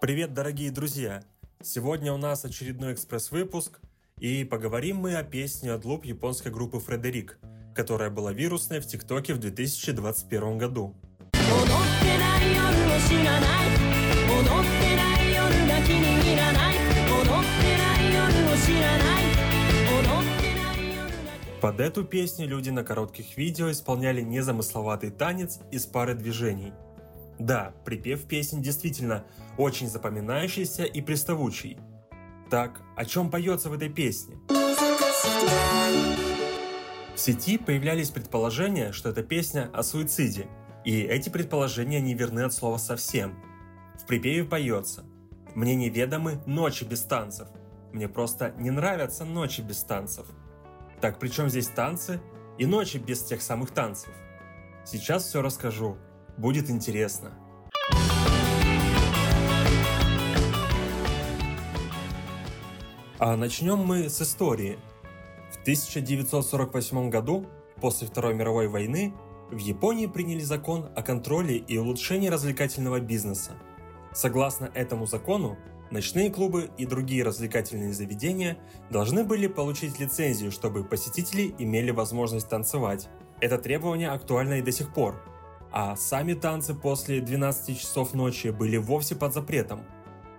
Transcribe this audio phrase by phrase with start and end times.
[0.00, 1.22] Привет, дорогие друзья!
[1.62, 3.78] Сегодня у нас очередной экспресс-выпуск,
[4.18, 7.38] и поговорим мы о песне от луп японской группы Фредерик,
[7.72, 10.96] которая была вирусной в ТикТоке в 2021 году.
[21.62, 26.72] Под эту песню люди на коротких видео исполняли незамысловатый танец из пары движений.
[27.38, 29.24] Да, припев песни действительно
[29.56, 31.78] очень запоминающийся и приставучий.
[32.50, 34.40] Так, о чем поется в этой песне?
[37.14, 40.48] В сети появлялись предположения, что эта песня о суициде,
[40.84, 43.38] и эти предположения не верны от слова совсем.
[44.02, 45.04] В припеве поется
[45.54, 47.46] «Мне неведомы ночи без танцев,
[47.92, 50.26] мне просто не нравятся ночи без танцев».
[51.02, 52.20] Так при чем здесь танцы
[52.58, 54.12] и ночи без тех самых танцев?
[54.84, 55.98] Сейчас все расскажу,
[56.38, 57.32] будет интересно.
[63.18, 64.78] А начнем мы с истории.
[65.50, 67.46] В 1948 году,
[67.80, 69.12] после Второй мировой войны,
[69.50, 73.54] в Японии приняли закон о контроле и улучшении развлекательного бизнеса.
[74.12, 75.58] Согласно этому закону,
[75.92, 78.58] ночные клубы и другие развлекательные заведения
[78.90, 83.08] должны были получить лицензию, чтобы посетители имели возможность танцевать.
[83.40, 85.22] Это требование актуально и до сих пор.
[85.70, 89.80] А сами танцы после 12 часов ночи были вовсе под запретом.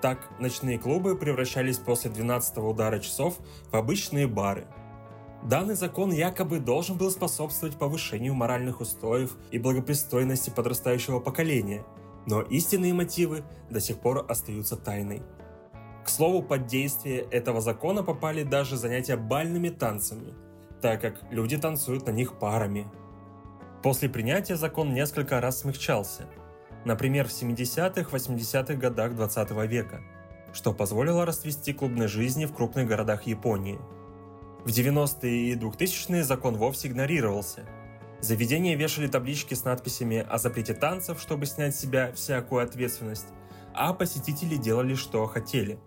[0.00, 3.38] Так, ночные клубы превращались после 12 удара часов
[3.70, 4.66] в обычные бары–
[5.42, 11.84] Данный закон якобы должен был способствовать повышению моральных устоев и благопристойности подрастающего поколения,
[12.28, 15.22] но истинные мотивы до сих пор остаются тайной.
[16.04, 20.34] К слову, под действие этого закона попали даже занятия бальными танцами,
[20.82, 22.86] так как люди танцуют на них парами.
[23.82, 26.26] После принятия закон несколько раз смягчался,
[26.84, 30.02] например, в 70-х, 80-х годах 20 века,
[30.52, 33.80] что позволило расцвести клубной жизни в крупных городах Японии–
[34.64, 37.64] в 90-е и 2000-е закон вовсе игнорировался.
[38.20, 43.28] Заведения вешали таблички с надписями о запрете танцев, чтобы снять с себя всякую ответственность,
[43.74, 45.78] а посетители делали, что хотели.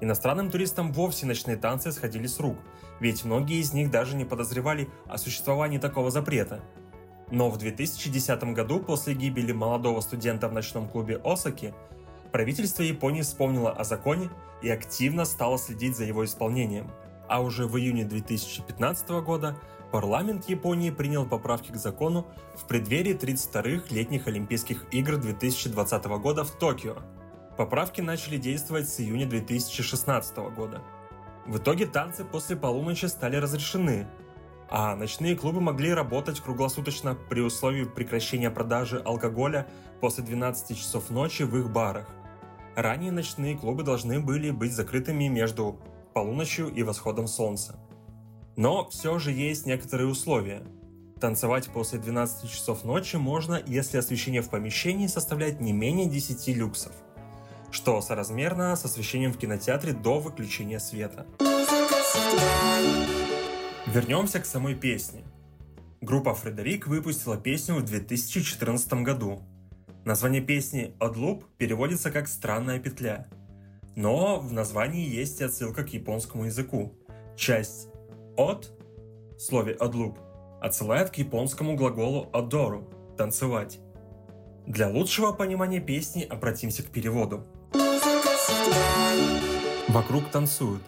[0.00, 2.56] Иностранным туристам вовсе ночные танцы сходили с рук,
[3.00, 6.62] ведь многие из них даже не подозревали о существовании такого запрета.
[7.30, 11.74] Но в 2010 году, после гибели молодого студента в ночном клубе Осаки,
[12.32, 14.30] правительство Японии вспомнило о законе
[14.62, 16.90] и активно стало следить за его исполнением–
[17.28, 19.56] а уже в июне 2015 года
[19.94, 26.50] парламент Японии принял поправки к закону в преддверии 32-х летних Олимпийских игр 2020 года в
[26.50, 26.96] Токио.
[27.56, 30.82] Поправки начали действовать с июня 2016 года.
[31.46, 34.08] В итоге танцы после полуночи стали разрешены,
[34.68, 39.68] а ночные клубы могли работать круглосуточно при условии прекращения продажи алкоголя
[40.00, 42.08] после 12 часов ночи в их барах.
[42.74, 45.78] Ранее ночные клубы должны были быть закрытыми между
[46.14, 47.78] полуночью и восходом солнца.
[48.56, 50.62] Но все же есть некоторые условия.
[51.20, 56.92] Танцевать после 12 часов ночи можно, если освещение в помещении составляет не менее 10 люксов,
[57.70, 61.26] что соразмерно с освещением в кинотеатре до выключения света.
[63.86, 65.22] Вернемся к самой песне.
[66.00, 69.40] Группа Фредерик выпустила песню в 2014 году.
[70.04, 73.26] Название песни «Одлуп» переводится как «странная петля»,
[73.96, 76.92] но в названии есть отсылка к японскому языку.
[77.36, 77.88] Часть
[78.37, 78.71] «от»
[79.35, 80.19] в слове «одлуп»
[80.61, 83.79] отсылает к японскому глаголу «одору» – «танцевать».
[84.65, 87.45] Для лучшего понимания песни обратимся к переводу.
[89.87, 90.83] Вокруг танцуют,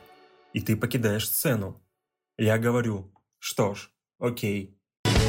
[0.53, 1.81] и ты покидаешь сцену.
[2.37, 3.89] Я говорю, что ж,
[4.19, 4.77] окей.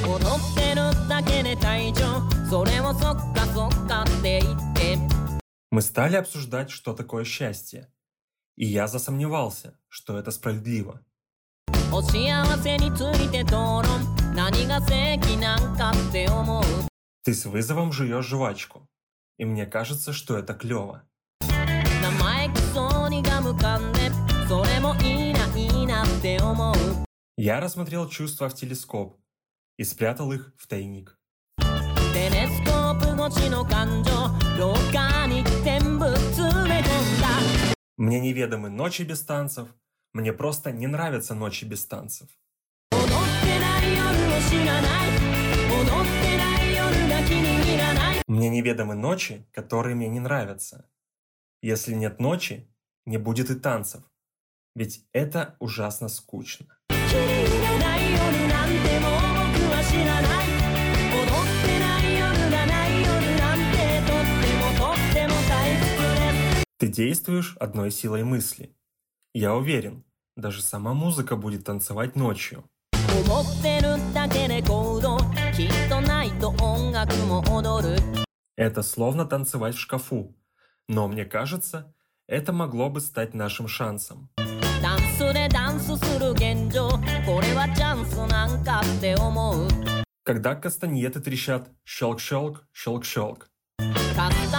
[0.04, 4.98] 踊ってるだけで退場それをそっかそっかって言って
[5.70, 7.90] Мы стали обсуждать, что такое счастье.
[8.56, 11.00] И я засомневался, что это справедливо.
[11.92, 13.84] お幸せについて討論
[14.34, 16.62] 何が正義なんかって思う
[17.24, 18.88] Ты с вызовом жуешь жвачку.
[19.38, 21.02] И мне кажется, что это клево.
[21.40, 24.10] 生意気そうにガム噛んで
[24.48, 26.74] それもいいないいなって思う
[27.36, 29.16] Я рассмотрел чувства в телескоп
[29.78, 31.16] и спрятал их в тайник.
[32.12, 34.10] テレスコープ越しの感情
[34.58, 37.28] 廊下に全部詰め込んだ
[37.96, 39.68] Мне неведомы ночи без танцев.
[40.17, 42.27] мне просто не нравятся ночи без танцев.
[48.25, 50.89] Мне неведомы ночи, которые мне не нравятся.
[51.61, 52.67] Если нет ночи,
[53.05, 54.01] не будет и танцев.
[54.73, 56.79] Ведь это ужасно скучно.
[66.79, 68.73] Ты действуешь одной силой мысли.
[69.39, 70.03] Я уверен,
[70.36, 72.64] даже сама музыка будет танцевать ночью.
[72.94, 75.18] 思ってるだけで行動
[75.54, 77.96] きっとないと音楽も踊る
[78.56, 80.34] Это словно танцевать в шкафу.
[80.88, 81.94] Но мне кажется,
[82.26, 84.28] это могло бы стать нашим шансом.
[84.82, 89.68] ダンスでダンスする現状これはチャンスなんかって思う
[90.24, 93.46] Когда кастаньеты трещат щелк-щелк, щелк-щелк.
[94.16, 94.52] カス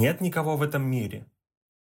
[0.00, 1.26] Нет никого в этом мире,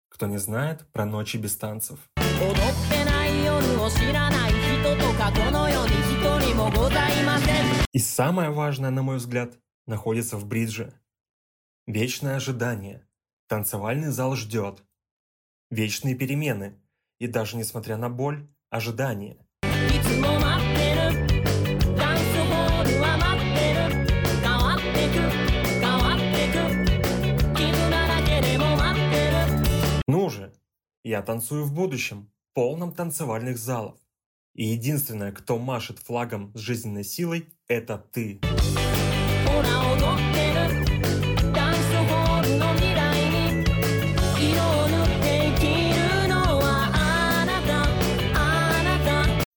[0.09, 1.99] кто не знает про ночи без танцев.
[2.17, 9.57] 踊ってない夜を知らない人とかこの世に一人もございません И самое важное, на мой взгляд,
[9.87, 10.93] находится в бридже.
[11.87, 13.07] Вечное ожидание.
[13.47, 14.83] Танцевальный зал ждет.
[15.71, 16.77] Вечные перемены.
[17.19, 19.37] И даже несмотря на боль, ожидание.
[31.22, 33.96] Танцую в будущем, полном танцевальных залов.
[34.54, 38.40] И единственное, кто машет флагом с жизненной силой, это ты.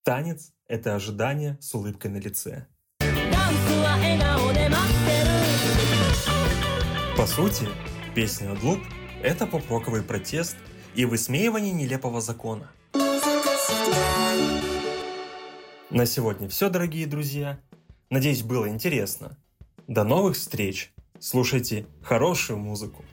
[0.04, 2.66] Танец– это ожидание с улыбкой на лице.
[7.16, 7.66] По сути,
[8.14, 8.80] песня «Отлуп»–
[9.22, 10.56] это поп-роковый протест–
[10.94, 12.70] и высмеивание нелепого закона.
[15.90, 17.60] На сегодня все, дорогие друзья.
[18.10, 19.36] Надеюсь, было интересно.
[19.86, 20.92] До новых встреч.
[21.18, 23.04] Слушайте хорошую музыку.